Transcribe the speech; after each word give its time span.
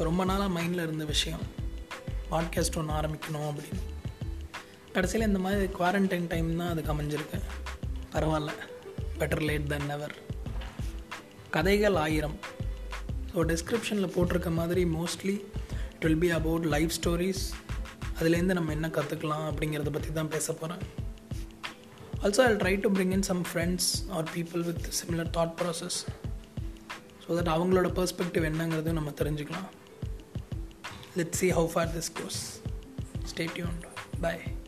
So 0.00 0.04
ரொம்ப 0.08 0.24
நாளாக 0.28 0.52
மைண்டில் 0.54 0.82
இருந்த 0.84 1.04
விஷயம் 1.04 1.42
பாட்காஸ்ட் 2.30 2.76
ஒன்று 2.80 2.92
ஆரம்பிக்கணும் 2.98 3.48
அப்படின்னு. 3.48 3.82
கடைசியில் 4.94 5.26
இந்த 5.26 5.40
மாதிரி 5.44 5.66
குவாரண்டைன் 5.78 6.28
டைம் 6.30 6.46
தான் 6.60 6.70
அதுக்கு 6.72 6.92
அமைஞ்சிருக்கு. 6.92 7.38
பரவாயில்ல. 8.12 8.52
பெட்டர் 9.18 9.42
லேட் 9.48 9.66
தென் 9.72 9.84
நெவர் 9.90 10.14
கதைகள் 11.56 11.96
ஆயிரம். 12.04 12.36
ஸோ 13.32 13.44
டிஸ்கிரிப்ஷனில் 13.50 14.12
போட்டிருக்க 14.14 14.52
மாதிரி 14.60 14.84
mostly 14.84 15.34
it 15.94 16.06
will 16.06 16.22
be 16.24 16.30
about 16.38 16.68
life 16.74 16.94
stories 16.98 17.44
அதுலேருந்து 18.20 18.56
நம்ம 18.58 18.72
என்ன 18.76 18.90
கற்றுக்கலாம் 18.98 19.44
அப்படிங்கிறத 19.50 19.92
பற்றி 19.96 20.12
தான் 20.20 20.32
பேச 20.36 20.54
போகிறேன் 20.62 20.82
also 22.22 22.42
I 22.46 22.54
try 22.62 22.74
to 22.86 22.92
bring 22.96 23.14
in 23.18 23.26
some 23.30 23.42
friends 23.50 23.90
or 24.18 24.30
people 24.36 24.64
with 24.70 24.88
similar 25.00 25.30
thought 25.38 25.54
process 25.60 26.00
so 27.26 27.28
that 27.40 27.52
அவங்களோட 27.56 27.90
பர்ஸ்பெக்டிவ் 28.00 28.48
என்னங்கிறதையும் 28.52 29.00
நம்ம 29.02 29.14
தெரிஞ்சுக்கலாம். 29.22 29.68
Let's 31.16 31.38
see 31.38 31.50
how 31.50 31.66
far 31.66 31.86
this 31.86 32.08
goes. 32.08 32.60
Stay 33.24 33.48
tuned. 33.48 33.86
Bye. 34.20 34.59